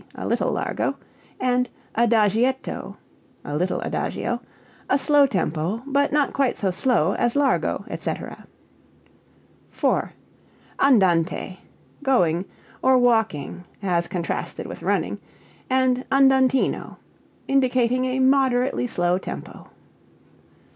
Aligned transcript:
_,a 0.15 0.25
little 0.25 0.51
largo) 0.51 0.95
and 1.39 1.69
adagietto 1.95 2.95
(a 3.45 3.55
little 3.55 3.79
adagio) 3.81 4.41
a 4.89 4.97
slow 4.97 5.27
tempo, 5.27 5.83
but 5.85 6.11
not 6.11 6.33
quite 6.33 6.57
so 6.57 6.71
slow 6.71 7.13
as 7.13 7.35
largo, 7.35 7.85
etc. 7.87 8.47
4. 9.69 10.11
Andante 10.79 11.59
(going, 12.01 12.45
or 12.81 12.97
walking, 12.97 13.63
as 13.83 14.07
contrasted 14.07 14.65
with 14.65 14.81
running) 14.81 15.19
and 15.69 16.03
andantino 16.11 16.97
indicating 17.47 18.05
a 18.05 18.17
moderately 18.17 18.87
slow 18.87 19.19
tempo. 19.19 19.67